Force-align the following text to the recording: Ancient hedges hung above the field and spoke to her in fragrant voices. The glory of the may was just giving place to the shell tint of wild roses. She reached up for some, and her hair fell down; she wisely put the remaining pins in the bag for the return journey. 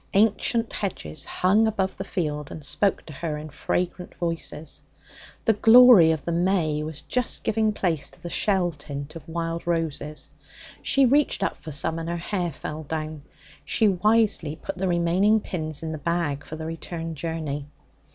Ancient 0.15 0.73
hedges 0.73 1.25
hung 1.25 1.67
above 1.67 1.95
the 1.95 2.03
field 2.03 2.49
and 2.49 2.65
spoke 2.65 3.05
to 3.05 3.13
her 3.13 3.37
in 3.37 3.51
fragrant 3.51 4.15
voices. 4.15 4.81
The 5.45 5.53
glory 5.53 6.09
of 6.09 6.25
the 6.25 6.31
may 6.31 6.81
was 6.81 7.01
just 7.01 7.43
giving 7.43 7.71
place 7.71 8.09
to 8.09 8.23
the 8.23 8.27
shell 8.31 8.71
tint 8.71 9.15
of 9.15 9.29
wild 9.29 9.67
roses. 9.67 10.31
She 10.81 11.05
reached 11.05 11.43
up 11.43 11.55
for 11.55 11.71
some, 11.71 11.99
and 11.99 12.09
her 12.09 12.17
hair 12.17 12.51
fell 12.51 12.81
down; 12.81 13.21
she 13.63 13.89
wisely 13.89 14.55
put 14.55 14.75
the 14.79 14.87
remaining 14.87 15.39
pins 15.39 15.83
in 15.83 15.91
the 15.91 15.99
bag 15.99 16.43
for 16.43 16.55
the 16.55 16.65
return 16.65 17.13
journey. 17.13 17.67